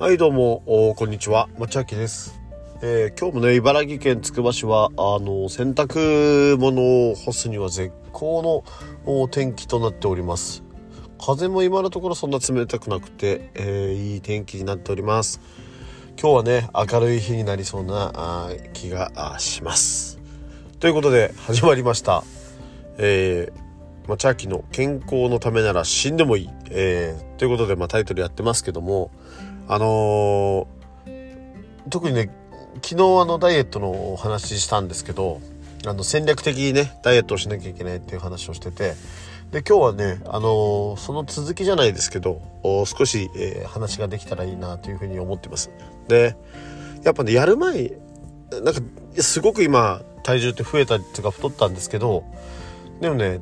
[0.00, 1.48] はいどうもこんにちは。
[1.58, 2.40] 町明です、
[2.82, 8.64] えー、今日もね茨城県つくば市はあの洗濯物を干すには絶好
[9.04, 10.62] の天気となっております。
[11.20, 15.40] 風も今のところそんな冷たくなくて、えー、いい天気になっております。
[16.16, 20.20] 今日はね明るい日になりそうなあ気がします。
[20.78, 22.22] ということで始まりました。
[22.98, 29.10] えー、町明の健康のためなら死んでもいい、えー、ということで、まあ、タイトルやってますけども
[29.68, 32.30] あのー、特にね
[32.76, 35.40] 昨日あのダイエットのお話したんですけど
[35.86, 38.94] あの戦略的にねダイエットをしなきゃいけないっていう話をしてて
[39.50, 42.42] で今日はね、あのー、その続きじゃないですけど
[42.86, 45.70] 少し、えー、話ができたらいいなというふうに思ってます。
[46.08, 46.36] で
[47.04, 47.92] やっぱねやる前
[48.50, 48.80] なんか
[49.22, 52.24] すごく今体重って増えたっていうか太ったんですけど
[53.00, 53.40] でもね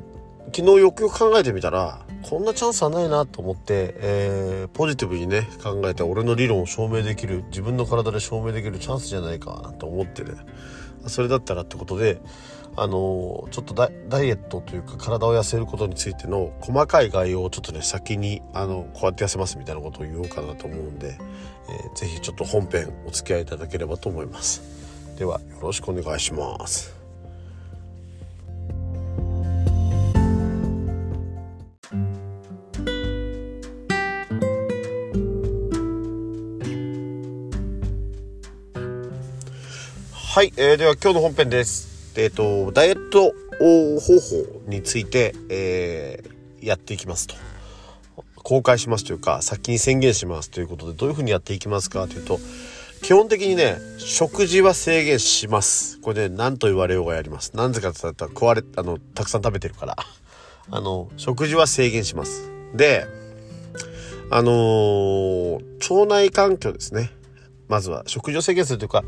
[0.53, 10.31] 昨日よくよく考えてみたらこんなチャンスはないなと思って、えー、ポジティブにね考えて俺の理論を証明できる自分の体で証明できるチャンスじゃないかなと思ってね。
[11.07, 12.19] それだったらってことで
[12.75, 13.87] あのー、ちょっとダ
[14.21, 21.17] イエットというか体を痩せることについての細かい概要をちょっとね先にあのこうやって痩せますみたいなことを言おうかなと思うんで、
[21.69, 24.61] えー、ぜひちょっと本編お付き合いいただければと思います。
[25.17, 26.96] ではよろしくお願いします。
[40.37, 42.13] はい、えー、では今日の本編です。
[42.15, 47.33] えっ、ー、と、ダイエット方法について、えー、やっていきますと。
[48.43, 52.39] 公開しますというか、先に宣言しますということで、どういうふうにやっていきますかというと、
[53.01, 55.97] 基本的にね、食事は制限します。
[56.01, 57.57] これね、何と言われようがやります。
[57.57, 59.95] なぜかって言ったら、食われ、あの、たくさん食べてるから。
[60.69, 62.51] あの、食事は制限します。
[62.75, 63.07] で、
[64.29, 65.63] あのー、
[65.95, 67.16] 腸内環境ですね。
[67.67, 69.03] まずは食事を制限するというか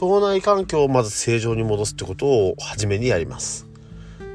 [0.00, 3.66] 腸内環境をまず正常に戻すってことを初めにやります。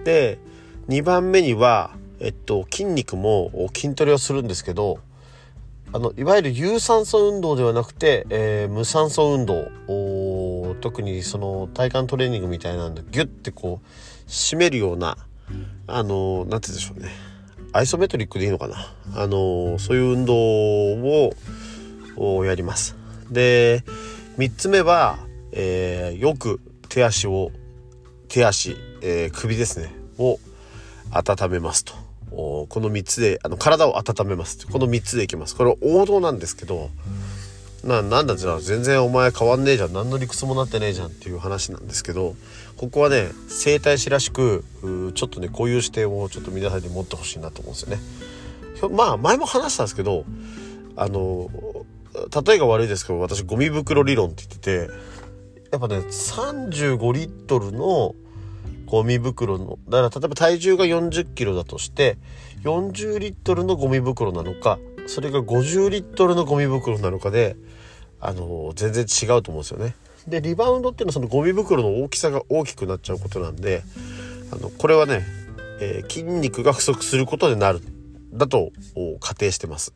[0.03, 0.39] で
[0.87, 4.99] 2番目にはえっと筋肉も筋トレをするんですけど
[5.91, 9.71] あのいわゆる有酸素運動ではなくて、えー、無酸素運動。
[10.81, 15.17] 特にその体幹トレーニングみたいなんでギュッてこう締めるような
[15.87, 17.09] あの何て言うんでしょうね。
[17.73, 18.93] アイソメトリックでいいのかな。
[19.15, 20.35] あのそういう運動
[22.17, 22.98] をやります。
[23.31, 23.83] で
[24.37, 25.19] 3つ目は、
[25.51, 27.51] えー、よく手足を
[28.27, 30.39] 手足、えー、首ですねを
[31.11, 31.93] 温めますと。
[32.31, 35.55] この3つであの体を温めますこの3つでいきます。
[35.55, 36.89] これ王道なんですけど
[37.83, 39.93] ななんだじゃあ全然お前変わんねえじゃん。
[39.93, 42.35] 何の理屈もなってねえじゃんっていう話なんですけど
[42.77, 44.63] ここはね整体師らしく
[45.15, 48.95] ちょっとねこういう視点をちょっと皆さんに持ってほしいなと思うんですよね。
[48.95, 50.23] まあ前も話したんですけど
[50.95, 51.49] あの
[52.45, 54.93] 例えが悪いですけど私ゴミ袋理論って言ってて
[55.71, 58.15] やっぱね35リットルの
[58.85, 62.17] ゴミ袋のだから例えば体重が40キロだとして
[62.63, 67.55] 40リットルのゴミ袋なのかそれが50リットルのゴミ袋なのかで
[68.19, 69.95] あの全然違うと思うんですよね。
[70.27, 73.83] でリバウンドっていうのはそのゴミ袋の大きさが大きくなっちゃうことなんで
[74.51, 75.23] あのこれはね、
[75.79, 77.81] えー、筋肉が不足することでなる
[78.33, 78.71] だと
[79.19, 79.93] 仮定してます。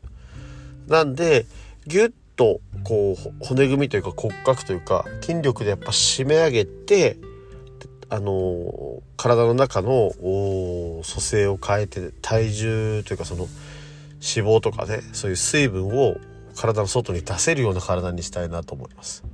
[0.88, 1.46] なんで
[1.86, 7.16] ギュッとこう骨組みというか骨格というか筋力でやっぱ締め上げて
[8.08, 13.48] あの体の中の組成を変えて体重というかその
[14.24, 16.16] 脂肪とかねそういう水分を
[16.56, 19.24] 体の外に出せるような体にしたいなと思います。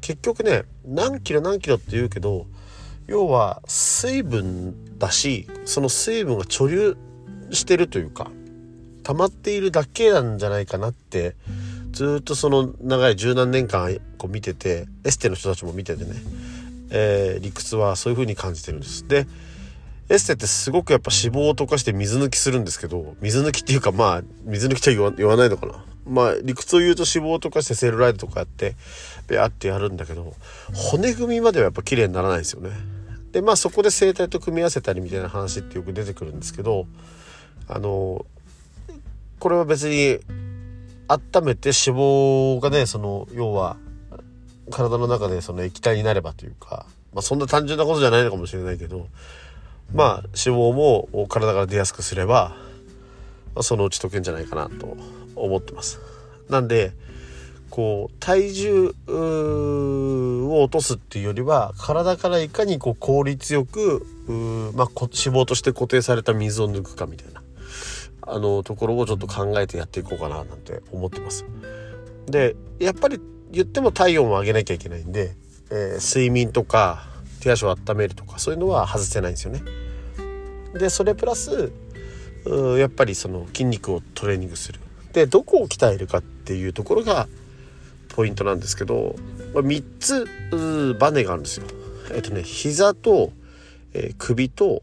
[0.00, 2.46] 結局ね何キロ何キロって言うけど
[3.06, 6.96] 要は水分だしその水分が貯留
[7.50, 8.30] してるというか
[9.02, 11.34] 溜まっているだけなんじゃないかなって
[11.92, 16.10] ずっとその長い十何年間こう見ててエステの人たちも見ててね、
[16.90, 19.06] えー、理屈はそういう風に感じてるんです。
[19.06, 19.26] で
[20.08, 28.74] エステってすごくやっぱ脂肪を溶かして水抜きするんですけど水抜きっていうかまあ水抜きとは言わないのかなまあ理屈を言うと脂肪を溶かしてセルライトとかやって
[29.28, 30.34] ベアってやるんだけど
[30.74, 32.70] 骨組みまではやっぱ綺麗にならないんですよね。
[33.30, 36.86] でまあそこで生体と組み合わせたりみたいな話ってよく出てくるんですけど
[37.68, 38.26] あの
[39.38, 40.18] これは別に
[41.10, 43.76] 温めて脂肪がねその要は
[44.70, 49.08] 体の中でその液体になればというか、まあ、そんな単純なことじゃないのかもしれないけど
[49.92, 52.54] まあ脂肪も体から出やすくすれば、
[53.54, 54.96] まあ、そのうち解けんじゃないかなと
[55.34, 55.98] 思ってます。
[56.48, 56.92] なんで
[57.70, 64.06] こう体重を落とすっていうよりは体からいかにこう効率よく
[64.74, 67.42] まあ、脂肪として固定された水を抜くかみたいな
[68.30, 71.44] あのところをちょっと考えてやっていこうかななんて思ってます。
[72.26, 75.34] でやっぱり言っても体温を上げなきゃいけないんで、
[75.70, 77.08] えー、睡眠とか
[77.40, 79.62] 手足を温めるとかそういうのは外せないんですよね。
[80.74, 81.72] でそれプラス
[82.78, 84.80] やっぱりその筋肉をトレーニングする。
[85.12, 87.28] でどこを鍛えるかっていうところが
[88.08, 89.16] ポイントなんですけど、
[89.54, 91.66] まあ、3つバネがあるんですよ。
[92.14, 93.32] えっとね膝と、
[93.92, 94.82] えー、首と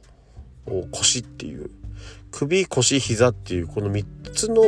[0.91, 1.69] 腰っていう
[2.37, 4.61] 首腰膝っていうこの3つの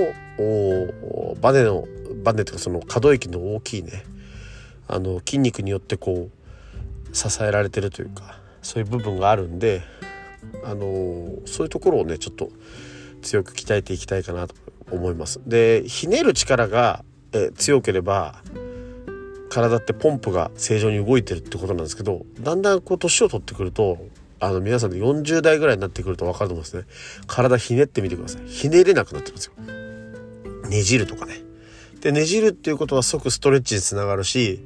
[1.40, 1.86] バネの
[2.24, 4.06] バネというかその可動域の大きいね
[4.88, 9.84] あの筋肉によってこう支えられてるというかそういう部分があるんで
[10.66, 12.50] あのそういうところをねちょっと
[13.22, 14.56] 強く鍛えていきたいかなと
[14.90, 15.40] 思います。
[15.46, 18.42] でひねる力がえ強ければ
[19.50, 24.00] 体ってポンプが正常に動いてるってことなんですけどだんだんこう年を取ってくると
[24.40, 26.84] あの皆さんで40代ぐらいになってくると分かると思うんですね。
[27.28, 28.48] 体ひねってみてください。
[28.48, 29.54] ひねれなくなってますよ。
[30.70, 31.42] ねじるとかね。
[32.02, 34.62] でねじるっていうことは即ストレッチにつながるし、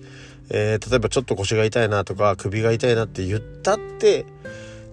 [0.50, 4.26] えー、例えばちょっと腰が痛いなとか首が痛いなって言ったって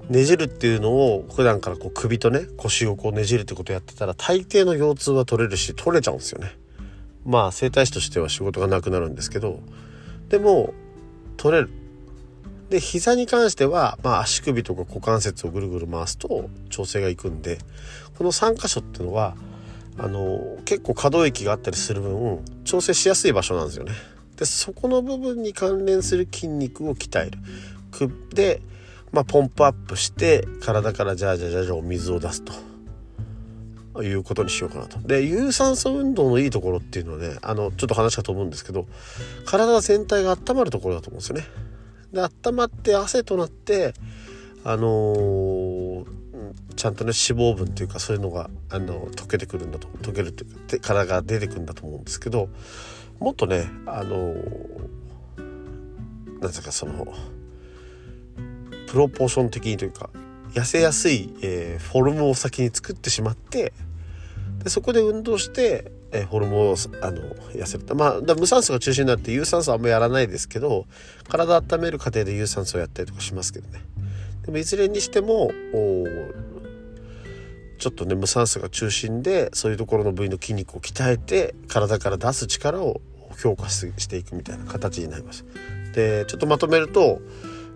[0.09, 6.57] ねじるっていうのを普段からこう首とね腰をこうねじるってことをやってたら大抵の腰痛は取れるし取れちゃうんですよね。
[7.27, 9.61] まあ整体師としては仕事がなくなるんですけど
[10.29, 10.73] でも
[11.37, 11.71] 取れる。
[12.71, 17.59] で膝に関しては、まあ、足首とか股関節をぐるぐる回すと調整がいくんで
[18.17, 19.35] この3箇所っていうのは
[19.99, 23.93] あの結構可動域があったりする分調整しやすい場所なんですよね。
[24.37, 27.39] でそこの部分に関連する筋肉を鍛える。
[28.33, 28.63] で、
[29.13, 32.43] まあ、ポンプアップして体からじゃあじゃあじゃあじゃお水を出す
[33.95, 34.99] ということにしようかなと。
[35.01, 38.87] で有酸素運動のいいところっていうのはねあのちょっと話したと思うんですけど
[39.45, 41.70] 体全体が温まるところだと思うんですよね。
[42.13, 43.95] で温まって汗となって
[44.65, 46.07] あのー、
[46.77, 52.49] ちゃんとね脂肪分というかそういうのがあの溶けてくるんだと溶けるというか体が出てくるんだと思うんですけど
[53.19, 54.69] もっとねあのー、
[56.33, 57.07] なんですかその
[58.89, 60.11] プロポーション的にというか
[60.53, 63.73] 痩せやすい、えー、フォルムを先に作ってしまって
[64.65, 67.23] でそこで運動してえホルモンをあの
[67.53, 67.95] 痩せる。
[67.95, 70.87] まあ無酸素が中心になって有酸素はあんまやらないですけど
[71.29, 73.81] 体温める過程で有酸素をやったりとかしますけどね。
[74.45, 75.51] でもいずれにしても
[77.79, 83.01] ちょっとね無酸素が中心でそういうところの部位の筋肉を鍛えて体から出す力を
[83.41, 85.45] 強化していくみたいな形になります。
[85.95, 87.21] でちょっとまとめると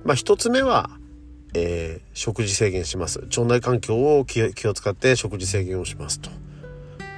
[0.05, 0.91] まあ一つ目は
[1.55, 3.21] えー、食事制限します。
[3.21, 6.29] 腸内環境を気を使って食事制限をしますと。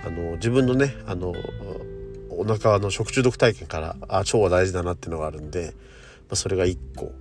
[0.07, 1.35] あの自分のねあの
[2.31, 5.75] お腹の食中毒体験からあ腸は大事だなっていうのがあるんで、
[6.29, 7.13] まあ、それが1個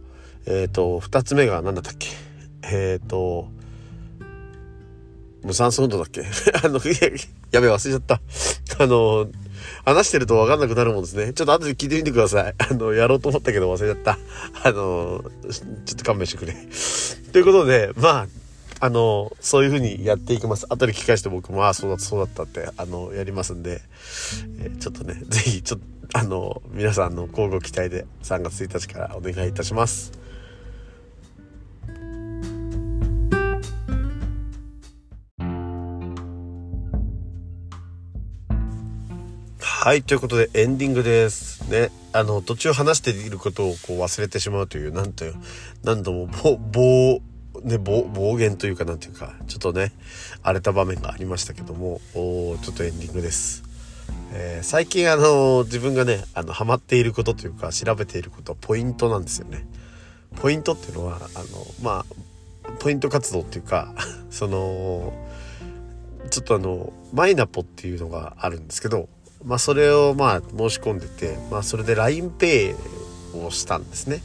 [0.45, 2.09] えっ、ー、と2つ目が何だったっけ？
[2.63, 3.49] えっ、ー、と
[5.43, 6.21] 無酸素運動だっけ？
[6.63, 6.79] あの
[7.51, 8.21] やべえ忘れちゃった
[8.83, 9.27] あの
[9.83, 11.33] 話してると分かんなくなるもんですね。
[11.33, 12.55] ちょっと後で聞いてみてください。
[12.57, 14.17] あの、やろうと思ったけど忘れちゃった。
[14.63, 15.23] あの、
[15.85, 16.55] ちょっと勘弁してくれ。
[17.31, 18.27] ということで、まあ、
[18.79, 23.81] あのそういう風にやっていきます後で聞き返して僕もああそうだったそうだったってあのやりますんで、
[24.59, 25.85] えー、ちょっとね 是非ちょっと
[26.17, 30.25] あの皆さんの交互期待で3月1日からお願いいたします。
[39.85, 41.69] はい、ということでエンディングです。
[41.69, 41.91] ね。
[42.11, 45.35] あの、途中話していることをこう忘れてしまうという、なんという、
[45.83, 47.21] 何度も棒、棒、
[47.65, 49.91] ね、暴言というかなんていうかちょっとね
[50.43, 53.63] 荒れた場面がありましたけどもおちょっとエンディングです。
[54.33, 59.65] えー、最近あの自分がねあのハマっていることというか調べていることはポイントなんですよね。
[60.35, 61.45] ポイントっていうのはあの
[61.81, 62.05] ま
[62.63, 63.95] あポイント活動っていうか
[64.29, 65.13] その
[66.29, 69.09] ちょっとあのマイナポっていうのがあるんですけど
[69.43, 72.75] まあそれをまあ申し込んでてまあそれで LINEPay
[73.43, 74.21] をしたんですね。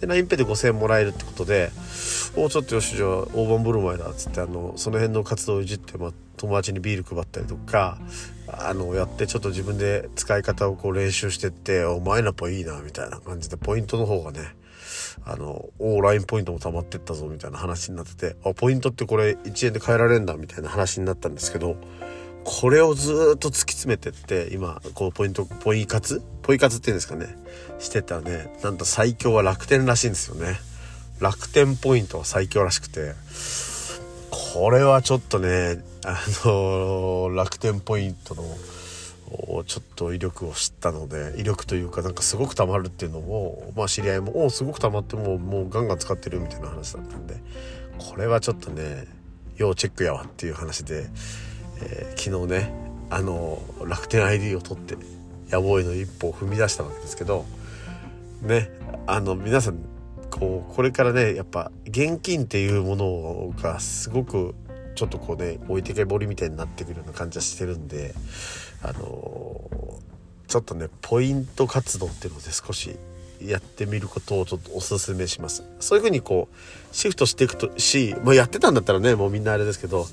[0.00, 1.70] で LINEPay で5000円もらえるってことで
[2.36, 7.98] おちょっとよしじゃあ大盤振る舞いだっつってあのその辺の活動をいじって、まあ、友達にビール配ったりとか
[8.48, 14.40] あのやってちょっと自分で使い方をこう練習してってお前らぽいいなみたいな感じでポイントの方がね
[15.24, 21.76] あの、おラインポイントも溜まってったぞみたいな話になってて、あ、ポイントってこれ1円で変えられんだみたいな話になったんですけど、
[22.44, 27.28] これをずっと突き詰めてって今こうポイントポイ活ポイ活っていうんですかね。
[27.78, 28.52] してたね。
[28.64, 30.58] なんと最強は楽天らしいんですよね。
[31.20, 33.14] 楽天ポイントは最強らしくて。
[34.52, 38.42] これはちょっとねあの楽天ポイントの
[39.64, 47.36] ちょっと威力を知ったので威力というかなんかすごく溜まるっていうのもまあ知り合いも「おすごく溜まってもうもうガンガン使ってる」みたいな話だったんで
[47.98, 49.06] これはちょっとね
[49.56, 51.08] 要チェックやわっていう話で
[51.82, 52.72] えー、昨日ね
[53.10, 54.96] あの楽天 ID を取って
[55.50, 57.44] 野望への一歩を踏み出したわけですけど
[58.42, 58.70] ね
[59.06, 59.78] あの皆さん
[60.30, 64.54] こうこれからねやっぱ現金っていうものがすごく
[64.94, 68.14] ちょっとこうね置いてけぼりみたいになってくるような感じはしてるんで
[68.82, 69.70] あの
[70.46, 72.96] ちょっとねポイント活動っていうので少し
[73.40, 75.64] やってみることをちょっとおすすめします。
[75.80, 80.06] そういうふにこうシフトしていくとし、まあ、やってたんだったらねもうみんなあれですけど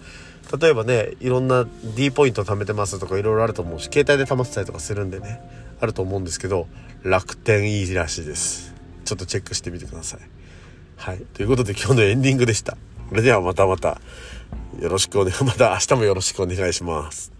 [0.59, 5.41] 例えばねいろんな D ポイント貯めてますとかいろいろあると思うし携帯で貯まってたりとかするんでね
[5.79, 6.67] あると思うんですけど
[7.03, 8.73] 楽天いいらしいです。
[9.05, 10.19] ちょっとチェックしてみてください。
[10.97, 11.19] はい。
[11.33, 12.77] ということで今日のエンディングでした。
[13.09, 14.01] それではまたまた
[14.81, 17.31] よろしくお願い また明日もよろしくお願いします。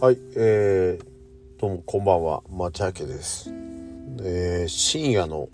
[0.00, 3.61] はい、えー、どうもこんばんは、まちあけです。
[4.20, 5.48] えー、深夜の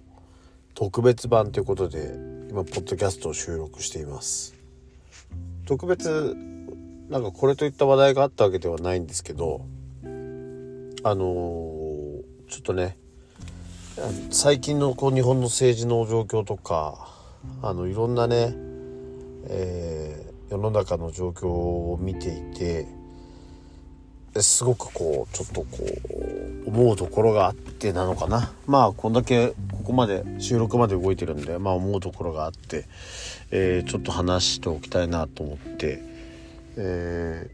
[0.75, 2.15] 特別版ということで、
[2.51, 4.55] 今、ポッドキャストを収録しています。
[5.67, 6.37] 特別、
[7.09, 9.67] なんかこれといった話題があったわけではないんですけど、
[10.03, 12.97] あのー、ちょっとね、
[14.31, 17.09] 最近のこう日本の政治の状況とか、
[17.63, 18.55] あの、いろんなね、
[19.49, 22.87] えー、世の中の状況を見ていて、
[24.37, 25.67] すごくこうちょっとこ
[26.67, 28.53] う思うところがあってなのかな。
[28.67, 32.85] まあこんだけここまで収録まで動いてるんでまあ思うところがあって、
[33.51, 36.03] えー、ちょっと話しておきたいなと思って、
[36.77, 37.51] え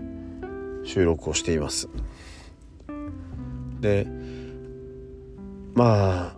[0.00, 1.88] ー、収録をしています。
[3.80, 4.06] で
[5.74, 6.36] まあ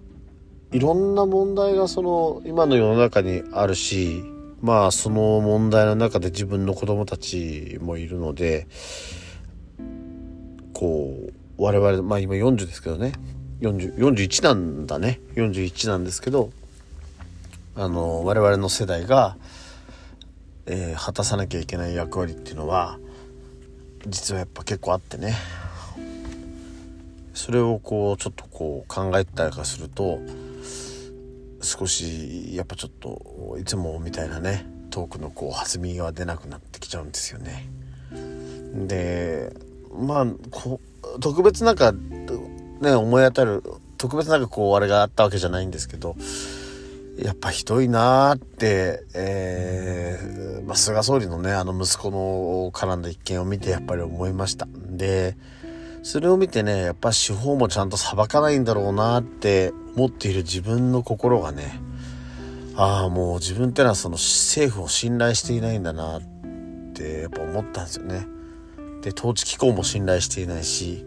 [0.73, 4.25] いろんな問題がその今の世の中にあるし
[4.61, 8.67] まあその問題の中で自分の子供たちもいるので
[10.75, 13.13] こう我々まあ今40ですけどね。
[13.61, 15.21] 41なんだね。
[15.37, 16.51] 41なんですけど
[17.77, 19.37] あの我々の世代が、
[20.67, 22.99] えー、果たさなきゃいけない役割っていうのは
[24.07, 25.35] 実はやっぱ結構あってね。
[27.33, 30.21] それをこうちょっとこう考えたりかすると
[31.61, 37.69] 少しやっぱちょっといつもみたいなねトークのこう弾みが出なくなってきちゃうんですよね。
[38.87, 39.53] で
[39.99, 40.81] まあこ
[41.21, 41.93] 特別なんか
[42.81, 43.63] ね思い当たる
[43.99, 46.17] 特別なんかこうあれがあったわけじゃないんですけど
[47.19, 55.37] やっぱひどいなーって、えーまあ、菅総理のねあの息子の絡んだ一件を見てやっぱり思いましたで
[56.03, 61.81] それを見てねやっぱ司法もちゃんと裁かないんだろうなって思っている自分の心がね
[62.77, 66.23] ああもう自分ってのはその政府を信頼していないんだなっ
[66.95, 68.34] てやっぱ思ったんですよね。
[69.05, 71.05] で統治機構も信頼していないし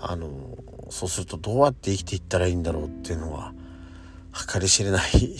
[0.00, 0.56] あの
[0.88, 3.52] そうするとどうやって生きていったらいいんだろうっていうのは
[4.50, 5.36] 計り知れない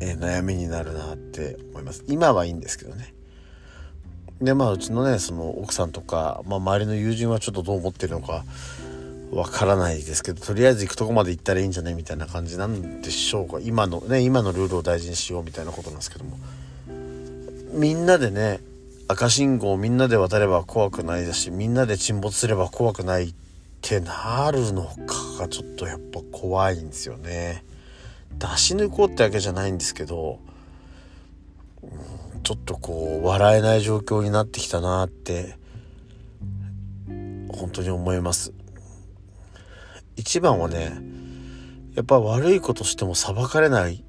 [0.00, 2.04] え 悩みになるなって思います。
[2.06, 3.14] 今はいいんですけどね。
[4.40, 8.44] でまあうちのねその奥さんとか、まあ、周りの友人はちょっとどう思ってるのか
[9.32, 13.58] わからないですけどとりあえず行くとこまで行ったらいいんじゃねみたいな感じなんでしょうか。
[13.60, 16.38] 今のね今のルールを大事にしようみたいなことなんですけども。
[17.72, 18.60] みんなでね
[19.10, 23.34] 赤信号みんなで渡れば怖くないだしみんなで沈没すれば怖くないっ
[23.80, 27.64] てなるのかがちょっとやっぱ怖いんですよね。
[28.38, 30.40] 出し抜こうってわけじゃないんですけど
[32.42, 35.56] ちょっとこう笑えない状況になってきたなって
[37.48, 38.52] 本当に思います。
[40.16, 41.00] 一番はね
[41.94, 44.02] やっぱ悪いことしても裁かれないっ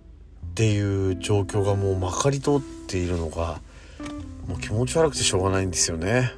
[0.55, 3.61] ていう状況がもうまかり通っているのが
[4.49, 6.31] もう気持ち悪くてしょうがないんですよね。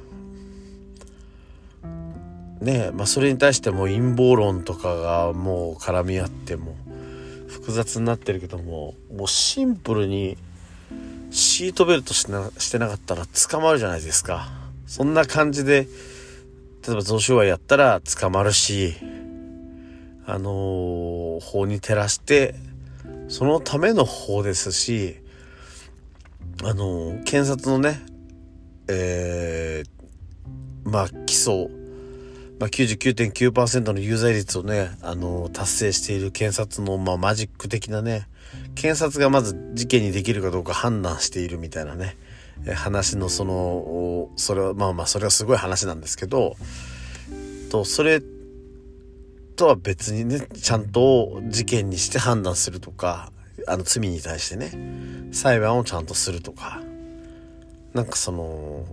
[2.60, 6.76] ねまあそれに対しても陰謀論とかがもう絡み合っても
[7.48, 10.36] 複雑になってるけどももうシンプルに
[11.30, 14.50] シートベルトしなしてなかったら捕まるじゃないですか。
[14.86, 15.88] そんな感じで
[16.86, 18.94] 例えば贈収賄やったら捕まるし
[20.26, 22.56] あのー、法に照らして
[23.28, 25.21] そのための法ですし
[26.62, 28.00] あの検察のね
[28.88, 31.68] えー、まあ起訴、
[32.58, 38.28] まあ、99.9%の有罪率をね、あの達成している検察の、まあ、マジック的なね
[38.74, 42.16] 検察がまず事件にできるかどうか判断しているみたいなね
[42.74, 46.56] 話のそのそれはまあまあそれはすごい話なんですけど
[47.70, 48.22] とそれ
[49.56, 53.32] とは別にねちゃんと事件にして判断するとか
[53.66, 54.72] あの罪に対してね
[55.32, 56.80] 裁判をちゃんとするとか
[57.94, 58.84] なんかその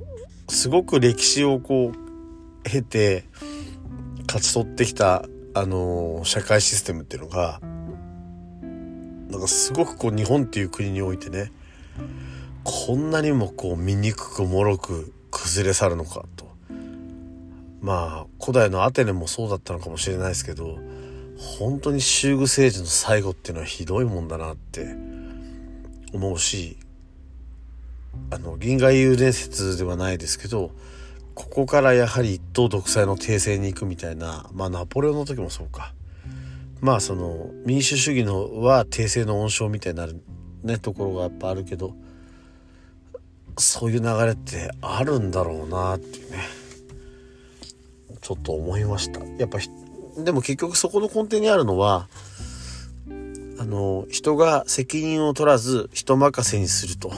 [0.50, 3.26] すごく歴史をこう経て
[4.28, 7.60] 勝ち取ってきたあの社会システムっていうのが
[9.30, 11.52] なんかすごくこう日本っていう国においてね
[12.64, 16.50] こんなにもこう醜くもろく崩れ去るのかと。
[17.82, 20.80] まあ古代のアテネもそうだったのかもしれないですけど
[21.40, 24.88] 本当に修具政治の最後っていうのはひどいもんだなって
[26.14, 26.78] 思うし
[28.30, 30.72] あの銀河英雄伝説ではないですけど
[31.36, 35.94] ここからやはり一党独裁の帝政に行くみたいなまあナポレオンの時もそうか。
[36.82, 40.22] まあその民主主義のは帝政の温床みたいになる
[40.64, 41.94] ねところがやっぱあるけど
[43.58, 46.60] そういう流れってあるんだろうなっていうね。
[48.22, 49.22] ちょっと思いました。
[49.38, 49.60] やっぱ
[50.24, 52.08] でも結局そこの根底にあるのは
[53.60, 57.12] あの人が責任を取らず人任せにすると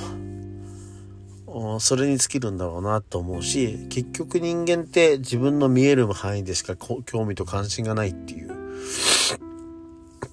[1.79, 8.51] それに尽きるんだろうなと思うし結局人間って自分の見える範囲でしか興味と関心がないっていう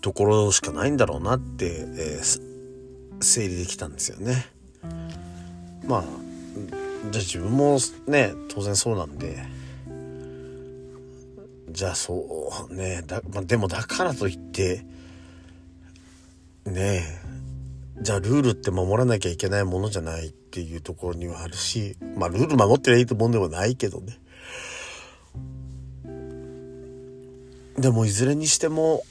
[0.00, 4.46] ところしかないんだろうなって、えー、整理できたんですよね。
[5.84, 6.04] まあ
[7.10, 9.44] じゃあ自分もね当然そうなんで
[11.78, 13.04] じゃあそうね。
[13.06, 14.84] だ、まあ、でもだからといって
[16.64, 17.04] ね
[17.96, 18.02] え。
[18.02, 24.18] じゃあルールって守らなきゃいけないものじゃないっていうところにはあるしまあルール守ってりゃいいってもんでもないけどね。
[27.78, 29.04] でもいずれにしても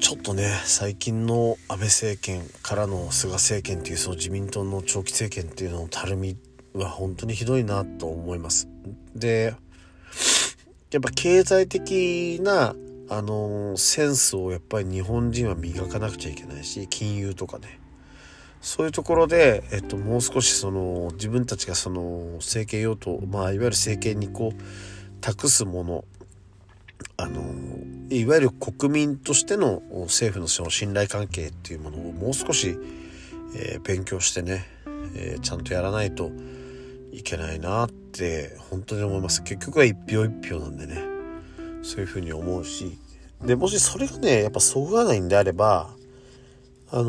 [0.00, 6.36] ちょっとね最近の安倍政権からの菅政権っていうその自民党の長期政権っていうののたるみ
[6.74, 8.68] は本当にひどいなと思います。
[9.14, 9.54] で
[10.90, 12.74] やっぱ経済的な
[13.08, 17.80] あのセンスをやっぱり日本人は磨かなくちゃいけないし金融とかね。
[18.60, 24.62] そういうところで、えっと、もう少しその自分たちがその政権用途まあいわゆる政権にこう
[25.22, 26.04] 託すもの
[27.16, 27.42] あの
[28.10, 32.76] いわゆる国民としての政府のその信頼関係っていうものをもう少し、
[33.56, 34.66] えー、勉強してね、
[35.14, 36.30] えー、ちゃんとやらないと
[37.12, 39.42] いけないなって本当に思います。
[39.42, 41.02] 結局は一票一票なんでね。
[41.82, 42.98] そういうふうに思うし。
[43.44, 45.90] でもしそれがねやっぱそぐわないんであれば
[46.90, 47.06] あのー、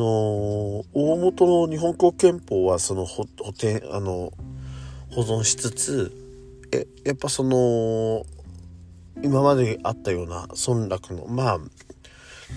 [0.94, 3.24] 大元の日本国憲法はその補
[3.58, 4.32] 填あの
[5.10, 6.16] 保存しつつ
[6.72, 8.26] えやっぱその
[9.22, 11.60] 今まであったような村落のまあ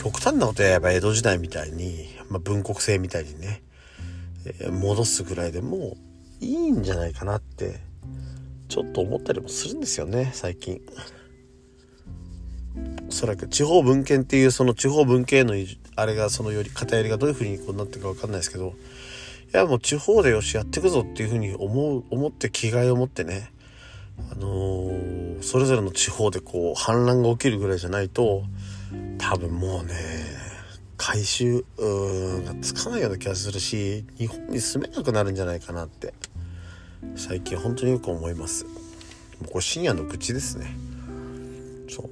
[0.03, 3.63] 極端なことやれば江戸時代みたいに、まあ、文国制みたいにね、
[4.47, 5.97] えー、戻すぐらいでも
[6.45, 7.81] いいんじゃないかなって
[8.69, 10.81] ちょっと思ったりもするんですよね最近。
[13.09, 15.55] おそらく地方文献っていうその地方文献の
[15.97, 18.75] あれがそのより偏りがどういうふうにこうなってるか分かんないですけど
[19.53, 23.53] いやもう地方でよしやっていくぞっていうふうに思う思って気概を持ってね
[24.33, 28.43] あのー、それぞれの地方でこう反乱が起きるぐらいじゃないと
[29.19, 29.95] 多分もうね
[30.97, 36.15] 回収がつかないような気がするし日本に住めなくなるんじゃないかなって
[37.17, 38.65] 最近本当によく思います。
[38.65, 38.71] も
[39.43, 40.77] うこれ深夜の愚痴ですね。
[41.89, 42.09] そ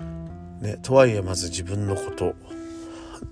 [0.00, 0.64] う。
[0.64, 2.34] ねとはいえまず自分のこと。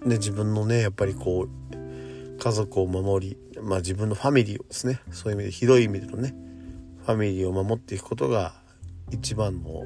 [0.05, 5.01] ね自分のねやっぱりこう家族を守りまあ自分のファミリーをですね。
[5.11, 6.35] そういう意味でひどい意味でのね
[7.05, 8.55] ファミリーを守っていくことが
[9.11, 9.85] 一番の、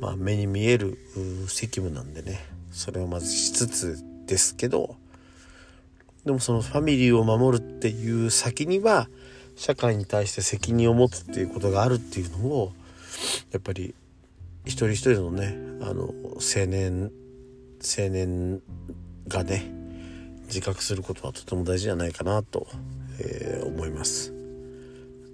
[0.00, 0.98] まあ、目に見える
[1.48, 2.40] 責務なんでね。
[2.70, 4.96] それをまずしつつですけど
[6.24, 9.08] でもそのファミリーを守るっていう先には
[9.56, 12.72] 社会に対して責任を持つっていうことがあるっていうのを
[13.52, 13.94] やっぱり
[14.64, 17.10] 一人一人のねあの青年
[17.80, 18.60] 青年
[19.28, 19.70] がね
[20.46, 22.66] 自覚することはとても大事じゃないかなと、
[23.20, 24.32] えー、思います。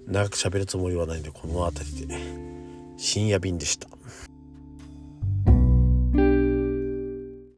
[0.07, 2.17] 長く喋るつもりはないんでこの辺りで
[2.97, 3.87] 深夜便でした。